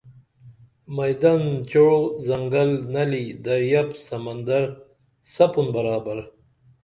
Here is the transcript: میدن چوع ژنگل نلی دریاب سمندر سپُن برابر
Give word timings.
میدن 0.95 1.41
چوع 1.71 1.99
ژنگل 2.25 2.71
نلی 2.93 3.25
دریاب 3.45 3.89
سمندر 4.07 4.63
سپُن 5.33 5.67
برابر 5.75 6.19